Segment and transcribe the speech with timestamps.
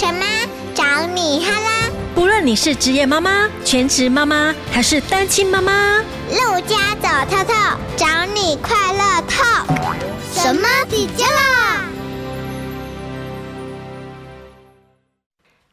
[0.00, 0.24] 什么？
[0.74, 1.90] 找你哈啦！
[2.14, 5.98] 不论你是职业妈妈、全职妈妈还是单亲妈妈，
[6.30, 7.52] 陆家走透透，
[7.98, 9.44] 找你快乐透。
[10.32, 11.84] 什么底家啦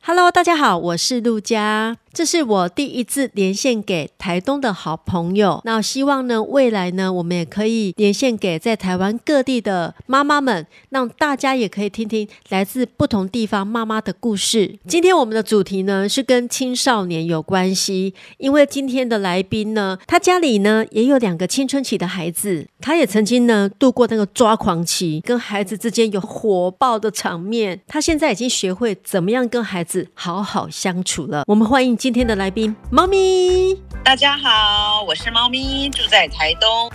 [0.03, 1.95] ？Hello，大家好，我是陆家。
[2.17, 14.79] 这是我第一次连线给台东的好朋友，那希望呢，未来呢，我们也可以连线给在台湾各地的妈妈们，让大家也可以听听来自不同地方妈妈的故事。
[14.87, 31.43] 今天我们的主题呢是跟青少年有关系，因为今天的来宾呢，他家里呢也有两个青春期的孩子，他也曾经呢度过那个抓狂期，跟孩子之间有火爆的场面，他现在已经学会怎么样跟孩子好好相处了。
[31.45, 31.95] 我们欢迎。
[32.07, 33.77] 今天的来宾，猫咪。
[34.01, 36.89] 大家好，我是猫咪，住在台东。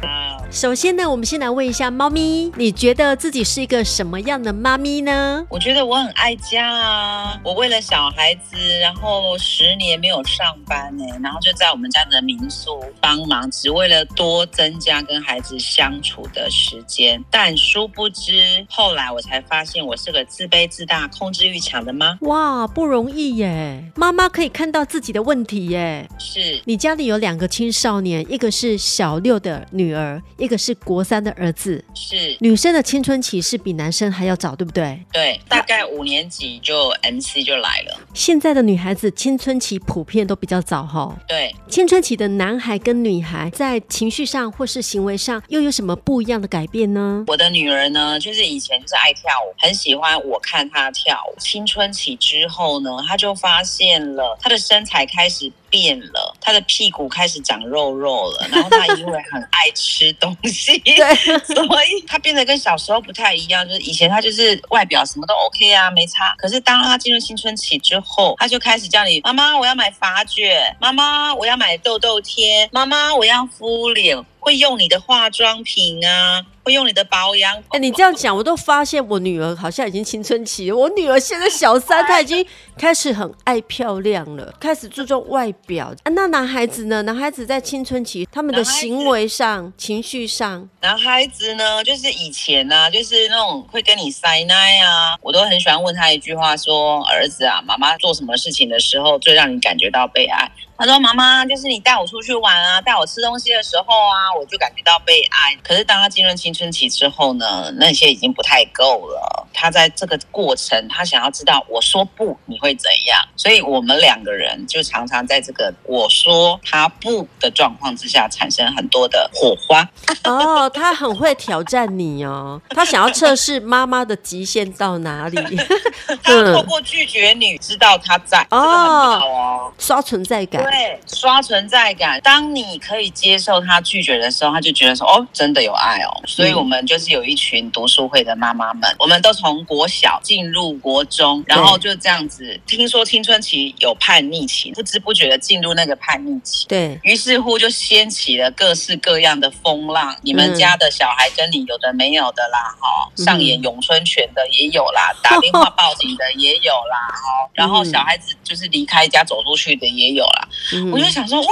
[0.50, 5.44] 首先呢，我们先来问一下猫咪，你觉得自己是一个什么样的妈咪呢？
[5.50, 17.22] 我觉得我很爱家啊，我为了小孩子，然后十年没有上班呢，然后就在我们家的民宿帮忙，只为了多增加跟孩子相处的时间。
[17.30, 22.16] 但殊不知，后来我才发现，我是个自卑自大、控制欲强的妈。
[22.22, 23.84] 哇，不容易耶！
[23.94, 26.08] 妈妈可以看到自己的问题耶。
[26.18, 31.84] 是你家里有两个青少年，一个是小六的女儿，一个是国三的儿子。
[31.94, 34.98] 是女生的青春期是比男生还要早，对不对？
[35.12, 38.00] 对，大概五年级就 MC 就来了。
[38.14, 41.14] 现在的女孩子青春期普遍都比较早哈。
[41.26, 47.24] 对，青春期的男孩跟女孩在情绪上或是行为上又有什么不一样的改变呢？
[47.26, 51.38] 我的女儿呢，就是以前就是爱跳舞，很喜欢我看她跳舞。
[51.40, 61.14] 青春期之后呢，她就发现了她的身才开始变了，他的屁股开始长肉肉了，然后他因为很爱吃东西， 对，
[61.54, 63.66] 所以他变得跟小时候不太一样。
[63.66, 66.34] 就是以前他就是外表什么都 OK 啊，没差。
[66.36, 74.22] 可是当他进入青春期之后，他就开始叫你妈妈，我要买发卷，妈妈我要买痘痘贴，妈妈我要敷脸。
[74.44, 77.56] 会用你的化妆品啊，会用你的保养。
[77.68, 80.76] 哎、欸，你这样讲，我都发现我女儿好像已经青春期了。
[80.76, 82.44] 我女儿现在小三， 她已经
[82.76, 85.94] 开始很爱漂亮了，开始注重外表。
[86.02, 87.02] 啊，那男孩子呢？
[87.02, 100.50] 男孩子在青春期，他们的行为上、情绪上，男孩子呢，就是以前呢、啊，就是那种会跟你塞奶啊，我都很喜欢问他一句话说：说儿子啊，妈妈做什么事情的时候，最让你感觉到被爱？
[100.82, 105.54] 他说：“妈妈，就是你带我出去玩啊，带我吃东西的时候啊，我就感觉到被爱。
[105.62, 109.46] 可是当他进入青春期之后呢，那些已经不太够了。
[109.54, 113.24] 他在这个过程，他想要知道我说不，你会怎样？
[113.36, 119.88] 所以我们两个人就常常在这个我说他不的状况之下，产生很多的火花。
[120.24, 125.38] 哦，他很会挑战你哦，他想要测试妈妈的极限到哪里。
[126.24, 132.18] 他透过拒绝你，知道他在哦，这个很好哦，刷存在感。”对，刷存在感。
[132.22, 142.58] 当你可以接受他拒绝的时候，他就觉得说：“哦，真的有爱哦。”所以，我们就是有一群读书会的妈妈们，我们都从国小进入国中，然后就这样子。
[142.66, 146.66] 听说青春期有叛逆期，不知不觉的进入那个叛逆期。
[146.68, 150.16] 对，于是乎就掀起了各式各样的风浪。
[150.22, 160.48] 你们家的小孩跟你有的没有的啦，哈，上演咏春拳的也有啦， 打电话报警的也有啦，哈，然后小孩子就是离开家走出去的也有啦。
[160.74, 161.46] 嗯、我就想说，哇，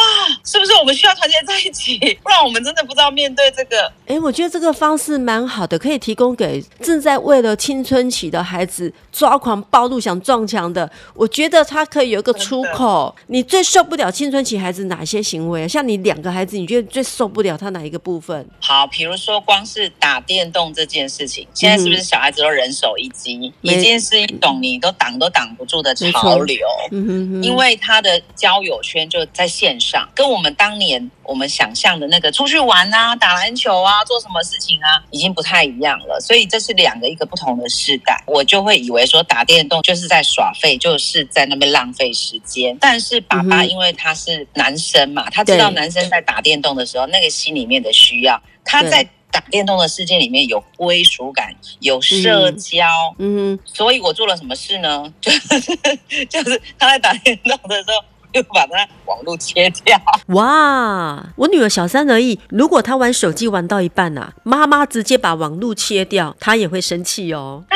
[0.45, 1.99] 是不是我们需要团结在一起？
[2.23, 3.83] 不然我们真的不知道面对这个。
[4.07, 10.91] 哎、欸，我觉得这个方式蛮好的，可以提供给正在为了青春期的孩子抓狂暴怒、想撞墙的。
[11.15, 13.15] 我觉得他可以有一个出口。
[13.27, 15.69] 你最受不了青春期孩子哪些行为？
[15.69, 18.47] 像你两个孩子，你觉得最受不了他哪一个部分？
[18.61, 23.37] 好，比如说光是打电动这件事情，现在是不是小孩子都人手一机？
[23.37, 26.59] 嗯、已经是一种你都挡都挡不住的潮流。
[26.91, 29.09] 嗯哼哼，因为他的交友圈。
[29.11, 36.21] 就在线上，跟我们当年我们想象的那个出去玩啊、打篮球啊、做什么事情啊，已经不太一样了。
[36.21, 38.23] 所以这是两个一个不同的世代。
[38.27, 42.77] 我就会以为说打电动就是在耍废，就是在那边浪费时间。
[42.81, 52.87] 但是爸爸因为他是男生嘛，他知道男生在打电动的时候那个心里面的需要，他在打电动的世界里面有归属感、有社交。
[53.19, 55.13] 嗯，所以我做了什么事呢？
[55.21, 55.77] 就是
[56.29, 58.05] 就是他在打电动的时候。
[58.33, 59.99] 就 把他网络切掉。
[60.29, 62.39] 哇，我女儿小三而已。
[62.49, 67.65] 如果她玩手机玩到一半呐、啊，妈妈直接把网络切掉，她也会生气哦。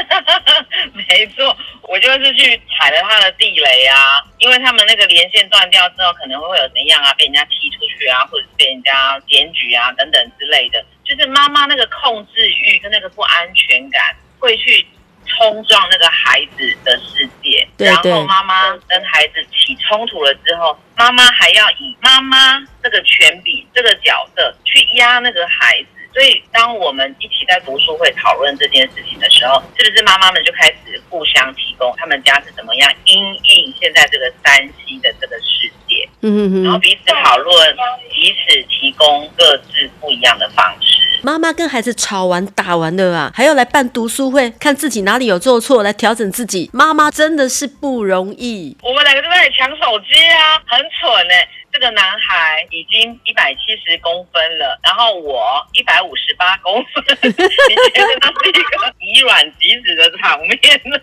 [0.95, 1.57] 没错，
[1.89, 10.85] 我就是去踩了他的地雷啊，因为他们那个连线断掉之后，可能会有怎样啊，被人家踢出去啊，或者是被人家检举啊等等之类的。
[11.05, 14.87] 就是妈妈那个控制欲跟那个不安全感会去。
[15.27, 25.89] 冲撞那个孩子的世界，对对，然后妈妈跟孩子起冲突了之后，妈妈还要以妈妈这个权柄、这个角色去压那个孩子。
[26.15, 37.77] 所以，当我们一起在读书会讨论这件事情的时候，是不是妈妈们就开始互相提供他们家是怎么样因应现在这个三 C 的这个世界，嗯嗯，然后彼此讨论，
[38.13, 41.14] 彼此提供各自不一样的方式。
[41.25, 46.69] 妈妈跟孩子吵完打完了啊，还要来办读书会，看自己哪里有做错，来调整自己。
[46.71, 48.77] 妈妈真的是不容易。
[48.83, 51.49] 我们两个都在抢手机啊，很蠢哎、欸。
[51.73, 60.55] 这个男孩已经一百七十公分了，然后我一百五十八公分，你觉得他是一个以卵击石的场面
[60.85, 60.97] 呢？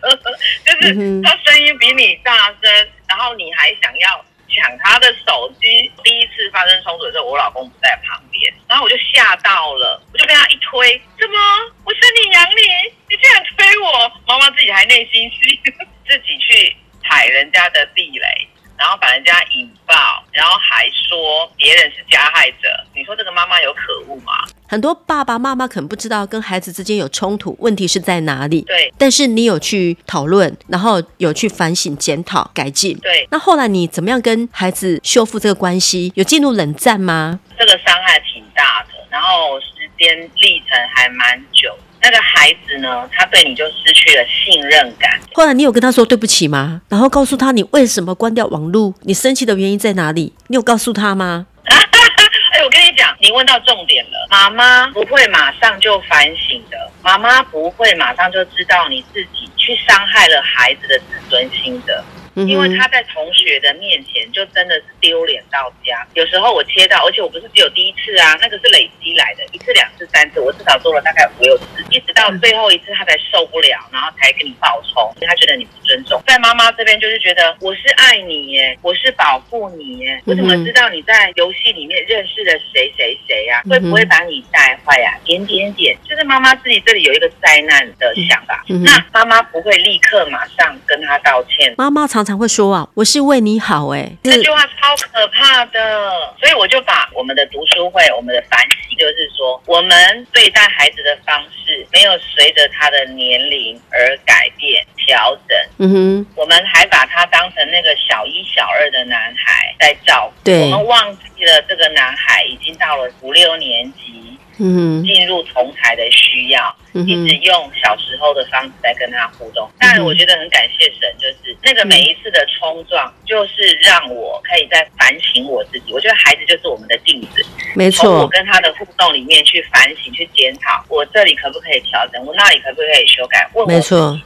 [0.64, 2.72] 就是他声音比你大声，
[3.10, 4.24] 然后你还想要
[4.62, 5.92] 抢他的手机。
[6.04, 11.38] 第一次发生冲突的时候，我老公不在旁边，然后我就吓到了，我就被他一推，怎么？
[11.84, 12.62] 我生你养你，
[13.10, 14.12] 你竟然推我！
[14.28, 15.60] 妈妈自己还内心戏，
[16.08, 18.48] 自己去踩人家的地雷。
[18.82, 19.94] 然后把人家引爆，
[20.32, 22.68] 然后还说别人是加害者。
[22.96, 24.34] 你说这个妈妈有可恶吗？
[24.68, 28.62] 很多爸爸妈妈可能不知道跟孩子之间有冲突，问题是在哪里？
[28.62, 28.92] 对。
[28.98, 32.98] 但是你有去讨论，然后有去反省、检讨、改进。
[32.98, 33.28] 对。
[33.30, 36.12] 那后来你怎么样跟孩子修复这个关系？
[36.16, 37.40] 有进入冷战吗？
[37.60, 41.78] 这个伤害挺大的，然后时间历程还蛮久。
[42.02, 45.20] 那个孩子呢，他对你就失去了信任感。
[45.34, 46.82] 后来你有跟他说对不起吗？
[46.90, 50.34] 然后告诉他你为什么关掉网络，你生气的原因在哪里？
[50.48, 51.46] 你有告诉他吗？
[51.64, 54.28] 哎，我跟你讲，你问到重点了。
[54.30, 62.04] 妈妈不会马上就反省的，妈妈不会马上就知道你自己去伤害了孩子的自尊心的。
[62.36, 66.08] 因为他在同学的面前就真的是丢脸到家。
[66.14, 76.24] 有时候我切到，而且我不是只有第一次啊，那个是累积来的，一次、两次、三次，我至少做了大概五六次，一直到最后一次他才受不了，然后才跟你爆冲，因为他觉得你尊重。
[76.26, 83.62] 在妈妈这边就是觉得我是爱你耶，我是保护你耶，我怎么知道你在游戏里面认识了谁谁谁呀？
[83.70, 85.20] 会不会把你带坏呀？
[85.26, 91.76] 点点点，就是妈妈自己这里有一个灾难的想法，那妈妈不会立刻马上跟他道歉。
[91.78, 96.10] 妈妈常常会说啊，我是为你好哎，这句话超可怕的，
[96.40, 105.81] 所以我就把我们的读书会，我们的反省，就是说我们对待孩子的方式没有随着他的年龄而改变调整。
[105.82, 114.38] 嗯哼，我们还把他当成那个小一、小二的男孩在照顾，对，我们忘记了这个男孩已经到了五六年级。
[114.64, 119.68] 嗯，进入同才的需要，一直用小时候的方式在跟他互动。
[119.80, 125.92] 当然，我觉得很感谢神，就是那个每一次的冲撞，就是让我可以在反省我自己。
[125.92, 127.44] 我觉得孩子就是我们的镜子，
[127.74, 128.04] 没错。
[128.04, 132.24] 从我跟他的互动里面去反省、去检讨，我这里可不可以调整？
[132.24, 133.50] 我那里可不可以修改？
[133.56, 134.20] 问我，没错。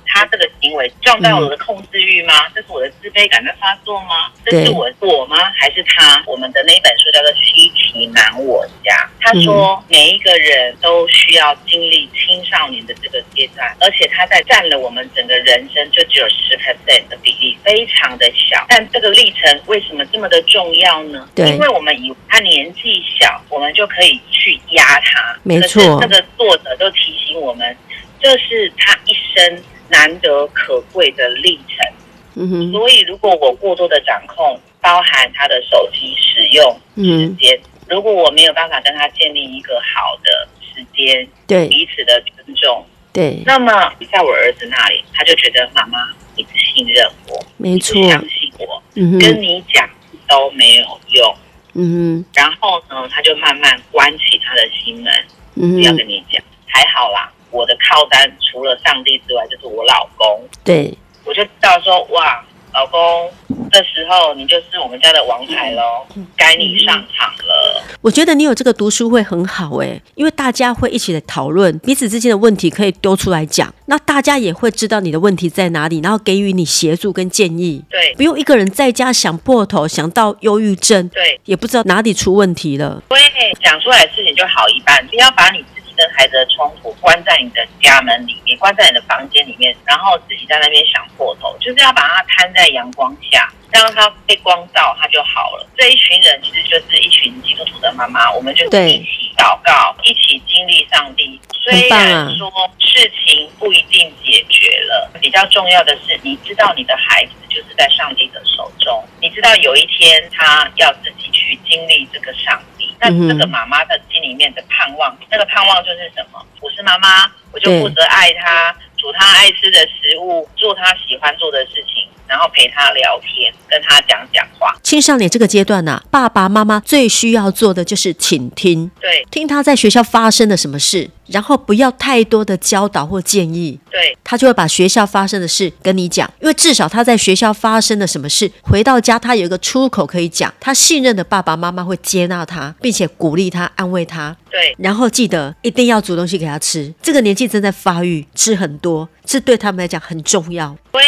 [1.01, 2.33] 撞到我的控制欲吗？
[2.53, 4.29] 这是我的自卑感在发作吗？
[4.43, 5.37] 这是我我吗？
[5.55, 6.21] 还是他？
[6.27, 10.21] 我们的那本书叫做《七奇难我家》，他说每一。
[10.25, 18.65] 个人都需要经历青少年的这个阶段，而且他在占了我们整个人生就只有十 percent 的比例，非常的小。
[18.67, 21.29] 但这个历程为什么这么的重要呢？
[21.35, 25.37] 对，因为我们以他年纪小，我们就可以去压他。
[25.43, 27.77] 没错，这个作者都提醒我们，
[28.19, 29.63] 这是他一生
[29.95, 31.93] 难得可贵的历程。
[32.35, 37.57] 嗯哼，所以如果我过多的掌控，包含他的手机使用时间。
[37.57, 41.67] 嗯如果我没有办法跟他建立一个好的时间，对。
[41.67, 42.83] 彼此的尊重，
[43.13, 43.71] 对，那么
[44.11, 45.99] 在我儿子那里，他就觉得妈妈
[46.35, 49.87] 你不信任我，没错，相信我，嗯，跟你讲
[50.27, 51.35] 都没有用，
[51.75, 55.13] 嗯哼，然后呢，他就慢慢关起他的心门，
[55.53, 60.93] 嗯，不要跟你讲，还好啦，我的靠单除了上帝之外，就是我老公，对，
[61.23, 62.43] 我就知道说哇。
[62.75, 63.31] 老公，
[63.71, 67.81] 这时候你就是我们家的王牌喽，该你上场了。
[68.01, 77.81] 我觉得你有这个读书会很好哎，因为大家会一起来讨论彼此之间的问题，可以丢出来讲，那大家也会知道你的问题在哪里，然后给予你协助跟建议。
[77.89, 83.01] 对，不用一个人在家想破头，想到忧郁症，对，也不知道哪里出问题了。
[83.07, 83.17] 对，
[83.63, 85.63] 讲出来的事情就好一半，不要把你。
[85.95, 95.67] 跟孩子的冲突，关在你的家门里面，关在你的房间里面，然后自己在那边想破头，就是要把它摊在阳光下，让它被光照，它就好了。
[95.77, 101.39] 这一群人其实就是一群基督徒的妈妈，我们就一起祷告，一起经历上帝。
[101.63, 112.74] 虽然说事情不一定解决了，比较重要的是，你知道你的孩子就是在上帝的手中，你知道有一天他要自己去经历这个上帝。
[113.09, 116.45] 那这个妈妈的心里面的盼望，那个盼望就是什么？
[116.61, 122.07] 我是妈妈，我就负责爱她，煮她爱吃的食物，做她喜欢做的事情。
[122.27, 124.75] 然后陪他聊天，跟他讲讲话。
[124.81, 150.75] 青少年这个阶段呢、啊，爸爸妈妈最需要做的就是倾听，对，听他在学校发生了什么事，然后不要太多的教导或建议，对，他就会把学校发生的事跟你讲，因为至少他在学校发生了什么事，回到家他有一个出口可以讲，他信任的爸爸妈妈会接纳他，并且鼓励他、安慰他，对，然后记得一定要煮东西给他吃，这个年纪正在发育，吃很多，这对他们来讲很重要。
[150.91, 151.01] 对，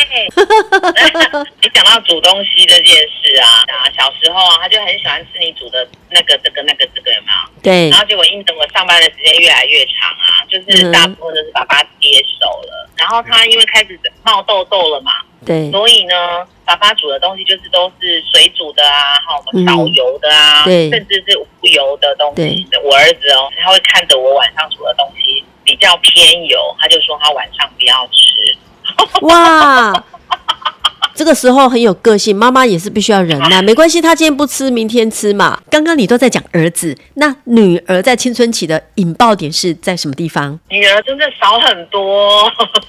[1.62, 7.62] 你 讲到煮东西这件事啊，啊，小时候啊，他就很喜欢吃你煮的那个、这个、那个、这个，有没有？
[7.62, 7.90] 对。
[7.90, 12.88] 然后结果因等我上班的时间越来越长啊，就是大部分都是爸爸接手了。
[12.88, 15.70] 嗯、然后他因为开始冒痘痘了嘛，对。
[15.72, 22.68] 所以呢，爸爸煮的东西就是都是水煮的啊，还有我们少油的啊，甚至是无油的东西。
[22.72, 22.82] 对。
[22.84, 28.56] 我儿子哦，他会看着我晚上煮的东西比较偏油，他就说他晚上不要吃。
[29.22, 29.92] 哇，
[31.18, 35.60] 这个时候很有个性，妈妈也是必须要忍耐，没关系，他今天不吃，明天吃嘛。
[35.68, 40.60] 刚刚你都在讲儿子，那女儿在青春期的引爆点是在什么地方？
[40.70, 42.44] 女儿真的少很多，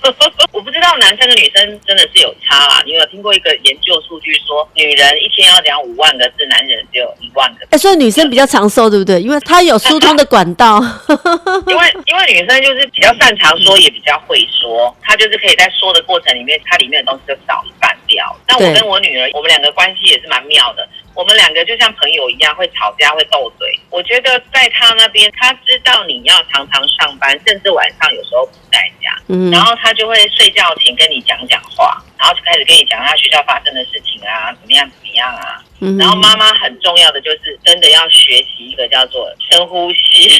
[0.52, 2.82] 我不知道男生跟女生真的是有差啦。
[2.84, 7.68] 你有听过一个研究数据说，女人一天要讲五万个字，男人只有一万个字。
[7.70, 9.22] 哎，所以女生比较长寿，对不对？
[9.22, 10.84] 因为她有疏通的管道。
[11.66, 18.36] 因为因为女生就是比较擅长说，也比较会说，她就是可以在说的过程里面，它里面的东西就少一半掉。
[18.48, 20.88] 那我跟我女儿，我们两个关系也是蛮妙的。
[21.18, 23.68] 我们两个就像朋友一样，会吵架，会斗嘴。
[23.90, 35.60] 我觉得在他那边，他知道你要常常上班，甚至晚上有时候不在家，嗯，然后他就会睡觉前跟你讲讲话，然后就开始跟你讲他学校发生的事情啊，怎么样怎么样啊。
[35.80, 40.30] 嗯，然后妈妈很重要的就是真的要学习一个叫做深呼吸，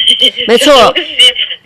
[0.47, 0.95] 没错，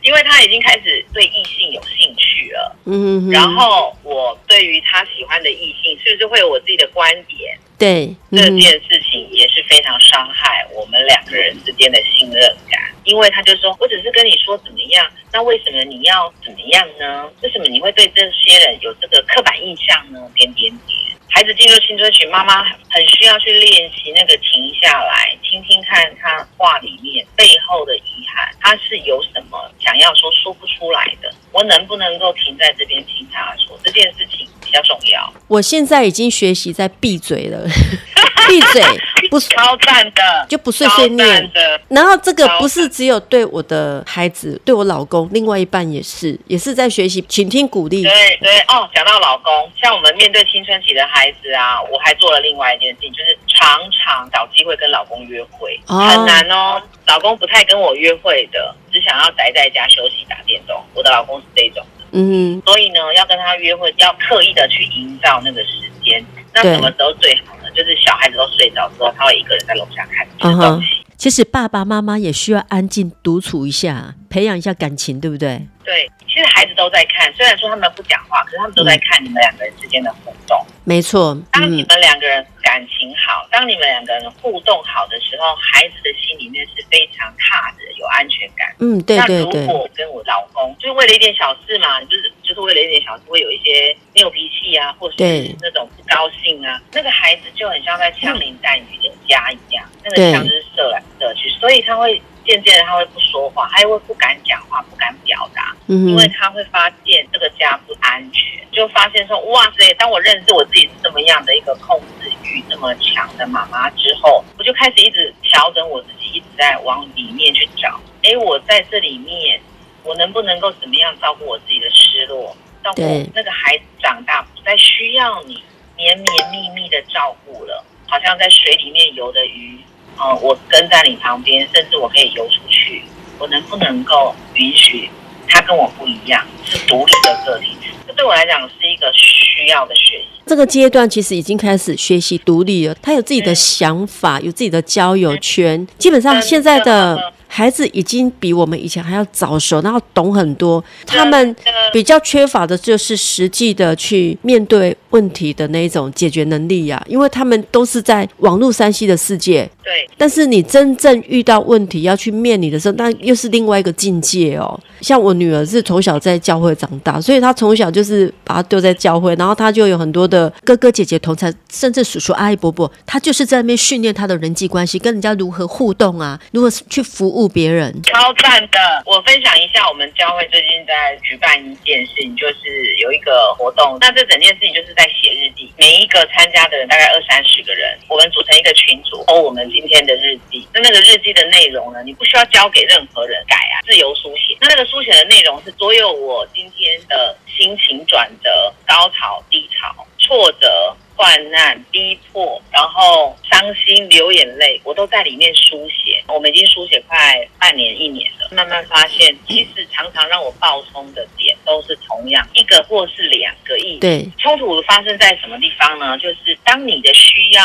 [0.01, 2.77] 因为他已经开始对异性有兴趣了。
[2.87, 7.59] 嗯，然后我对于他喜欢的异性，是不是会有我自己的观点？
[7.83, 17.29] 对，这件事情也是非常伤害我们两个人之间的信任感，因为他就说，我只是跟你说怎么样，那为什么你要怎么样呢？
[17.43, 20.31] 为什么你会对这些人有这个刻板印象呢？
[20.37, 20.97] 点点点。
[21.29, 31.35] 孩子进入青春期，妈妈很需要去练习那个停下来，听听看他话里面背后的遗憾，他是有什么想要说说不出来的。
[31.51, 34.42] 我能不能够停在这边听他说这件事情
[34.73, 35.33] 比较重要？
[35.49, 37.67] 我现在已经学习在闭嘴了，
[38.49, 38.83] 闭嘴
[39.31, 41.51] 不 超赞的，就不碎碎念。
[41.89, 48.03] 然后这个不是只有对我的孩子，对我老公，另外一半也是，也是在学习倾听鼓励。
[48.03, 56.81] 对对哦，讲到老公，像我们面对青春期的孩子啊，我还做了另外一件事情，就是常常找机会跟老公约会，哦、很难哦。
[57.07, 60.83] 老公不太跟我约会的，只想要宅在家休息打电动。
[60.95, 66.25] 我的老公是这种的，嗯，所以呢，要跟他约会，要刻意的去营造那个时间。
[66.55, 67.71] 那什么时候最好呢？
[67.75, 70.89] 就是小孩子都睡着之后，他会一个人在楼下看吃东西。
[71.17, 75.67] 其实爸爸妈妈也需要安静独处一下，培养一下感情，对不对？
[75.85, 80.67] 对，其实孩子都在看，虽然说他们不讲话，可是他们都在看你们两个人之间的互动。
[80.85, 88.75] 没错，当你们两个人感情好，当你们两个人互动好的时候，孩子的心里面是非常踏实、有安全感。
[88.81, 89.61] 嗯，对对对。
[89.61, 102.21] 那如果跟我老公就是为了一点小事嘛，就是就是为了一点小事会有一些拗脾气啊，或者是那种不高兴啊，那个孩子就很像在枪林弹雨的家一样，那个枪就是射来射去，所以他会。
[102.45, 109.93] 渐渐的，他会不说话，他也会不敢讲话，不敢表达，嗯，因为他会发现这个家不安全，就发现说，哇塞！
[109.95, 118.01] 当我认识我自己是这么样的一个控制欲这么强的妈妈之后，我就开始一直调整我自己，一直在往里面去找。
[118.23, 119.61] 哎，我在这里面，
[120.03, 122.57] 我能不能够怎么样照顾我自己的失落？
[122.83, 125.63] 照顾那个孩子长大不再需要你
[125.97, 129.79] 绵绵密密的照顾了，好像在水里面游的鱼。
[130.19, 133.03] 哦，我跟在你旁边，甚至我可以游出去。
[133.39, 135.11] 我能不能够允许
[135.49, 137.77] 他跟我不一样，是独立的个体？
[138.07, 140.27] 这对我来讲是一个需要的学习。
[140.47, 145.85] 这个阶段其实已经开始学习独立了，他有自己的想法，有自己的交友圈。
[145.99, 150.83] 基本上现在的孩子已经比我们以前还要早熟，然后懂很多。
[151.07, 151.57] 他们
[151.93, 159.69] 比较缺乏的就是实际的去面对问题的那一种解决能力呀、啊，因为他们都是在网络 3C 的世界。
[159.83, 160.09] 对。
[160.17, 164.79] 但是你真正遇到问题要去面临的时候，那又是另外一个境界哦。
[165.01, 177.93] 像我女儿是从小在教会长大，所以她从小就是把她丢在教会，然后她就有很多的哥哥姐姐同才，甚至叔叔阿姨伯伯，她就是在那边训练她的人际关系，跟人家如何互动啊，如何去服务别人。
[178.05, 178.79] 超赞的！
[179.05, 183.99] 我分享一下，我们教会最近在举办一件事情，就是有一个活动。
[184.01, 190.69] 那这整件事情就是在写日记，每一个参加的人大概二三十个人，我们组成一个群组，哦，我们今天的日记。
[190.75, 194.57] 那那个日记的内容呢，你不需要交给任何人改啊，自由书写。
[194.61, 206.23] 那那个书写的内容是所有我今天的心情转折、高潮、低潮、挫折、患难、逼迫，然后伤心、流眼泪，我都在里面书写。
[206.29, 207.17] 我们已经书写快
[207.59, 214.01] 半年、一年了，慢慢发现，其实常常让我爆冲的点都是同样一个或是两个意思。
[214.01, 216.17] 对，冲突发生在什么地方呢？
[216.19, 217.63] 就是当你的需要。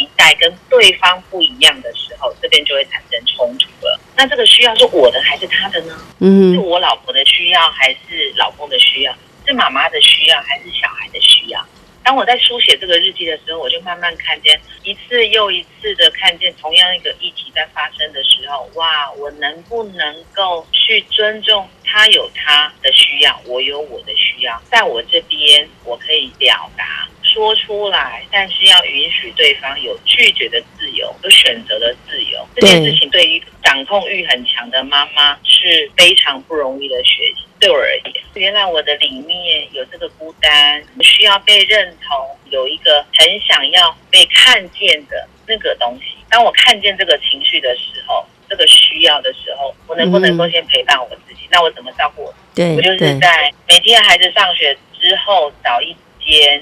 [0.00, 4.00] 期待跟对方不一样的时候，这边就会产生冲突了。
[4.16, 5.94] 那这个需要是我的还是他的呢？
[6.20, 9.14] 嗯，是我老婆的需要还是老公的需要？
[9.46, 11.62] 是妈妈的需要还是小孩的需要？
[12.02, 27.06] 当我在书写这个日记的时候，我就慢慢看见一次又一次的看见同样一个议题在发生的时候，哇，我能不能够去尊重他有他的需要，我有我的需要，在我这边我可以表达。
[27.32, 32.46] 说出来，但是要允许对方有拒绝的自由，有选择的自由。
[32.56, 37.46] 这件事情对于掌控欲很强的妈妈是非常不容易的学习。
[37.60, 46.16] 对我而言，原来我的里面有这个孤单，需要被认同，有一个很想要被看见的那个东西。
[46.28, 51.42] 当我看见这个情绪的时候，这个需要的时候，我能不能够先陪伴我自己？
[51.44, 52.34] 嗯、那我怎么照顾我？
[52.54, 55.94] 对，我就是在每天孩子上学之后找一
[56.24, 56.60] 间。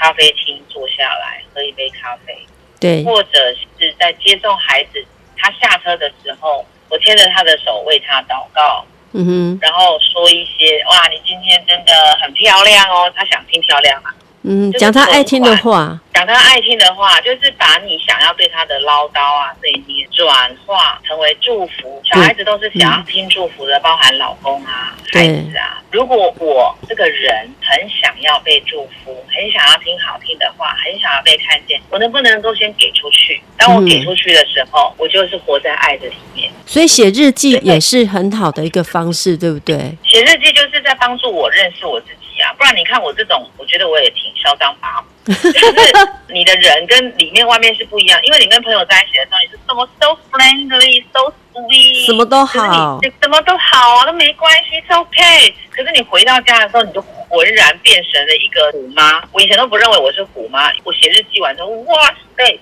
[0.00, 2.34] 咖啡厅坐下来喝一杯咖啡，
[2.80, 5.04] 对，或者是在接送孩子
[5.36, 11.92] 他下车的时候，我牵着他的手为他祷告，嗯哼，然后说一些哇，你今天真的
[12.22, 14.14] 很漂亮哦，他想听漂亮啊。
[14.42, 22.00] 嗯，讲他爱听的话，讲他爱听的话，就是把你想要对他的唠叨啊这一些转化成为祝福。
[22.10, 25.82] 小孩子都是想要听祝福的，包含老公啊、孩子啊。
[25.92, 33.42] 如果我这个人很想要被祝福，很想要听好听的话，很想要被看见，我能不能够先给出去？
[33.58, 36.50] 当我给出去的时候，我就是活在爱的里面。
[36.64, 39.76] 所以写日记也是很好的一个方式，对不对？
[40.02, 42.19] 写日记就是在帮助我认识我自己。
[42.56, 45.04] 不然你看我这种，我觉得我也挺嚣张跋扈。
[45.30, 55.52] 就是你的人跟里面外面是不一样，因为你跟朋友在一起的时候，你是什么 so friendly, so sweet，什么都好，你什么都好啊，都没关系，it's okay。
[55.70, 59.22] 可是你回到家的时候，你就浑然变成了一个虎妈。
[59.32, 62.58] 我以前都不认为我是虎妈，我写日记完之后，哇塞，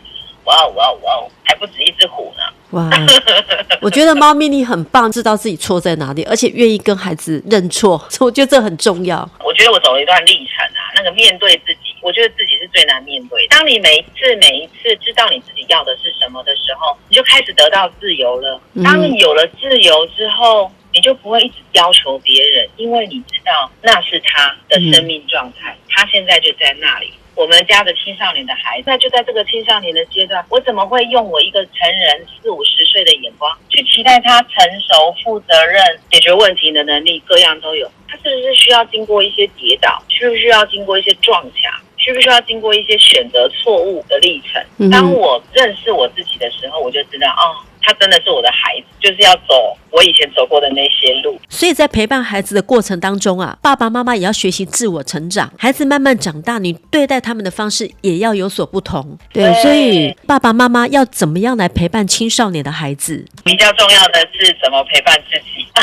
[0.48, 2.42] 哇哦哇哦哇哦，还不止一只虎呢。
[2.70, 2.88] 哇，
[3.80, 9.28] 我觉得猫咪你很棒，知道自己错在哪里，而且愿意跟孩子认错，我觉得这很重要。
[9.44, 13.46] 我觉得我走了一段历程啊，那个面对自己，我觉得自己是最难面对。
[13.48, 18.58] 当你每一次每一次知道你自己要的是什么的时候，你就开始得到自由了。
[18.82, 27.12] 当你有了自由之后，你就不会一直要求别人，因为你知道那是他的生命状态，他现在就在那里。
[27.38, 37.88] 我们家的青少年的孩子，那就在这个青少年的阶段，我怎么会用我一个成人四五十岁的眼光去期待他成熟、负责任、解决问题的能力，各样都有？
[38.08, 40.02] 他是不是需要经过一些跌倒？
[40.08, 41.72] 需不需要经过一些撞墙？
[41.96, 44.90] 需不需要经过一些选择错误的历程？
[44.90, 47.54] 当我认识我自己的时候，我就知道哦。
[47.80, 51.38] 他真的是我的孩子，就是要走我以前走过的那些路。
[51.48, 55.50] 所以在陪伴孩子的过程当中啊，爸爸妈妈也要学习自我成长。
[55.58, 59.16] 孩子慢慢长大，你对待他们的方式也要有所不同。
[59.32, 63.24] 对，对，所以爸爸妈妈要怎么样来陪伴青少年的孩子？
[63.44, 65.66] 比较重要的是怎么陪伴自己。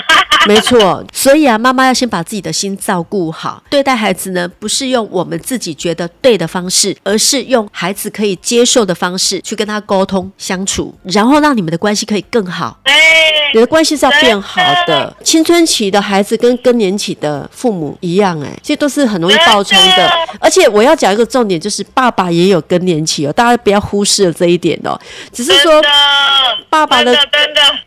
[0.48, 3.64] 没错，所以啊，妈妈要先把自己的心照顾好。
[3.68, 12.80] 对待孩子呢，不是用我们自己觉得对的方式，而是用孩子可以接受的方式去跟他沟通相处，然后让你们的关系可以更好。
[13.54, 15.16] 你的关系是要变好的。
[15.24, 20.12] 青春期的孩子跟更年期的父母一样，哎，这都是很容易爆冲的。
[20.40, 25.00] 而且我要讲一个重点，就是爸爸也有更年期哦，大家不要忽视了这一点哦。
[25.32, 25.82] 只是说，
[26.70, 27.16] 爸爸的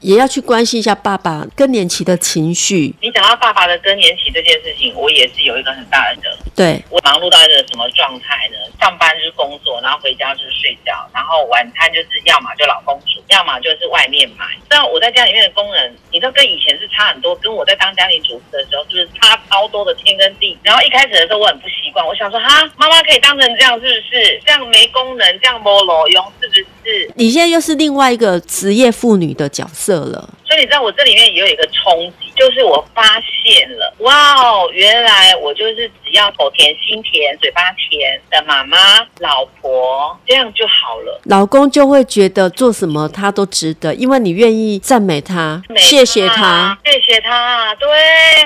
[0.01, 2.95] 也要去关心一下爸爸更年期的情绪。
[3.01, 6.37] 你讲到爸爸的更年期这件事情，我也是有一个很大的得。
[6.55, 8.57] 对，我忙碌到一个什么状态呢？
[8.81, 14.45] 上班就是工作，然后回家就是睡觉，然后晚餐就是要么就老公煮，要么就是外面买。
[14.71, 17.37] 那我在家里面的功能，你知道跟以前是差很多。
[17.37, 20.57] 跟我在当家庭主妇的时候，就是差超多的天跟地。
[20.63, 22.07] 然后一开始的时候，我很不习惯。
[22.07, 24.41] 我想说，哈，妈妈可以当成这样，是不是？
[24.45, 27.11] 这样没功能，这样没卵用，是不是？
[27.15, 30.29] 你现在又是另外一个职业妇女的角色了。
[30.47, 38.79] 所以你知道，我这里面也有一个冲击，就是我发现了，哇哦，原来我就是只要口甜心甜、嘴巴甜的妈妈、
[39.19, 41.21] 老婆，这样就好了。
[41.25, 47.75] 老公就会觉得做什么他都值得，因为你愿意赞美他、谢谢他、谢谢他。
[47.75, 47.89] 对，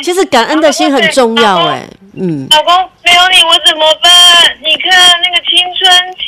[0.03, 2.47] 其实感恩的心很重要，哎，嗯。
[2.51, 4.11] 老公没有你我怎么办？
[4.65, 6.25] 你看那个青春期，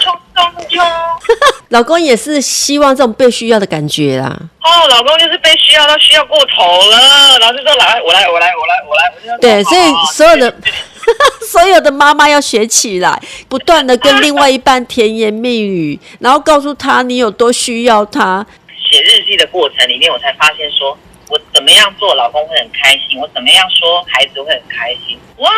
[0.00, 0.84] 冲冲冲！
[1.70, 4.36] 老公也是希望这种被需要的感觉啦。
[4.62, 9.38] 哦，老公就是被需要到需要过头了，然后就说来，我来，我来，我来，我来，我来。
[9.38, 10.54] 对，所以所有的
[11.50, 18.44] 所有的妈妈要学起来，不断的跟另外一半甜言蜜语，然后告诉他你有多需要他。
[18.90, 20.96] 写日记的过程里面，我才发现说。
[21.52, 25.18] 我怎么样做，老公会很开心；我怎么样说，孩子会很开心。
[25.36, 25.50] 哇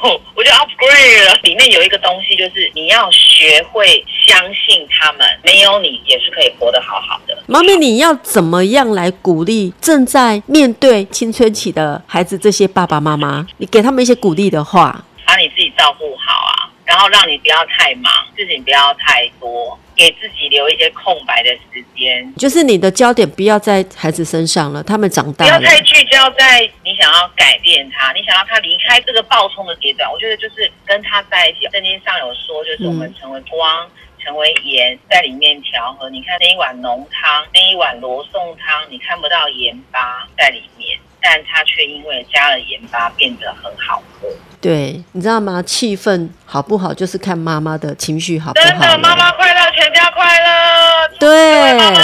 [0.00, 1.34] 哦，我就 upgrade 了。
[1.42, 7.36] 里面有一个东西，就是你要学会相信他们，没有你也是可以活得好好的。
[7.48, 13.44] 妈咪，你要怎么样来鼓励正在面对青春期的孩子这些爸爸妈妈？
[13.56, 19.76] 你给他们一些鼓励的话，把你自己照顾好啊，然后让你不要太忙，事情不要太多。
[20.00, 30.10] 给自己留一些空白的时间，就是你的焦点不要在孩子身上了，他们长大了，不要太聚焦在你想要改变他，你想要他离开这个暴冲的阶段。
[30.10, 31.68] 我觉得就是跟他在一起。
[31.70, 33.90] 圣经上有说，就是我们成为光，嗯、
[34.24, 36.08] 成为盐，在里面调和。
[36.08, 44.26] 你看那一碗浓汤，那一碗罗宋汤，你看不到盐巴在里面，但它却因为加了盐巴变得很好喝。
[44.60, 45.62] 对，你知道吗？
[45.62, 48.66] 气氛好不好，就是看妈妈的情绪好不好。
[48.66, 51.08] 真的，妈妈快乐，全家快乐。
[51.18, 51.98] 对，妈妈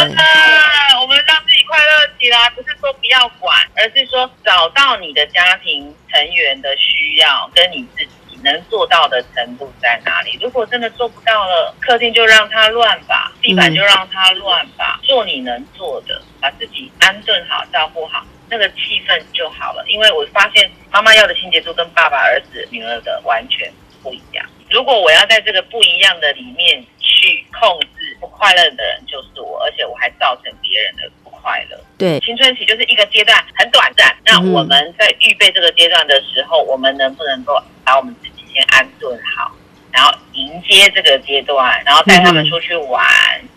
[1.03, 10.39] 我们让自己快乐起来，不是说不要管，而是说找到你的家庭成员的需要，跟你自己能做到的程度在哪里。
[10.41, 18.25] 如果真的做不到了，客厅就让它乱吧，地板就让它乱吧，嗯、做你能做的，把自己安顿好，照顾好。
[18.49, 23.71] 那个气氛就好了，因为我发现妈妈要的清洁度跟爸爸、儿子、女儿的完全
[24.03, 24.47] 不一样。
[24.71, 31.79] 如果我要在这个不一样的里面去控制不快乐的人，就是我，而且我还造成别人的不快乐。
[31.97, 34.17] 对，青春期就是一个阶段，很短暂。
[34.25, 39.53] 那我们在预备这个阶段的时候，我们能不能够把我们自己先安顿好，
[39.93, 43.07] 然后迎接这个阶段，然后带他们出去玩，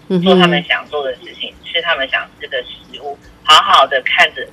[0.09, 3.17] 嗯、做他们想做的事情，吃他们想吃的食物。
[3.43, 3.87] 好好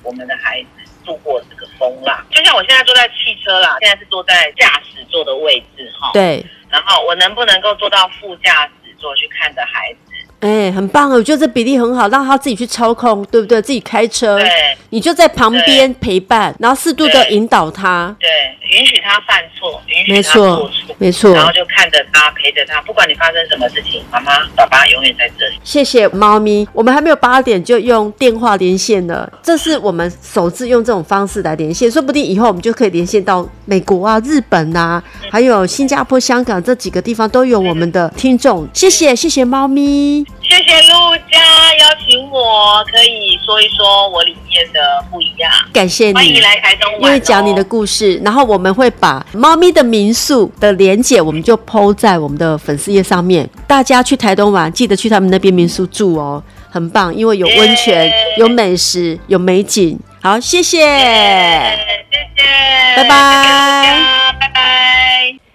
[0.07, 6.11] 我们的孩子度过这个风浪，就像我现在坐在汽车啦，现在是坐在驾驶座的位置哈。
[6.13, 10.06] 对，然后我能不能够坐到副驾驶座去看着孩子？
[10.39, 13.59] 哎、欸，很棒哦，我觉得这比例很好，让他自己去操控，对不对？
[13.59, 14.47] 自己开车，对，
[14.91, 18.29] 你就在旁边陪伴，然后适度的引导他，对，
[18.77, 25.55] 允许他犯错，允许他做错，没错，然后就看着他，陪着他，不管你发生什么事情，妈妈、爸爸永远在这里。
[25.63, 38.65] 谢谢猫咪，我们还没有八点就用电话连线了，这是我们首次用这种方式来连线，说不定以后我们就可以连线到美国啊、日本啊，嗯、还有新加坡、香港这几个地方都有我们的听众。
[38.65, 40.26] 嗯、谢谢，谢谢猫咪。
[40.41, 41.37] 谢谢陆家
[41.79, 45.51] 邀请我，可以说一说我里面的不一样。
[45.73, 53.47] 感谢你，欢迎来台东玩，因为讲你的故事，然后我们会把猫咪的民宿的连结，我们就 PO 在我们的粉丝页上面。
[53.67, 59.99] 大家去台东玩，记得去他们那边民宿住哦，很棒，因为有温泉、有美食、有美景。
[60.21, 62.43] 好，谢谢，谢谢，
[62.95, 63.09] 拜拜，
[64.39, 65.46] 拜拜。